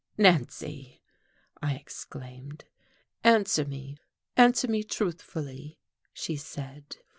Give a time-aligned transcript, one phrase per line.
[0.17, 0.99] "Nancy!"
[1.61, 2.65] I exclaimed.
[3.23, 3.99] "Answer me
[4.35, 5.77] answer me truthfully,"
[6.11, 6.97] she said....